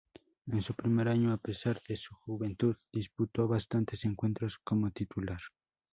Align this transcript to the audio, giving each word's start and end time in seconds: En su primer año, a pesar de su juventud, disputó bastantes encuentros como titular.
En 0.47 0.63
su 0.63 0.73
primer 0.73 1.07
año, 1.09 1.31
a 1.31 1.37
pesar 1.37 1.79
de 1.87 1.95
su 1.95 2.15
juventud, 2.15 2.75
disputó 2.91 3.47
bastantes 3.47 4.03
encuentros 4.03 4.57
como 4.63 4.89
titular. 4.89 5.37